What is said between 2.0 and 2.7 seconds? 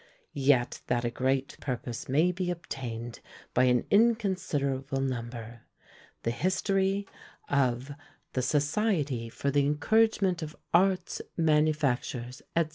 may be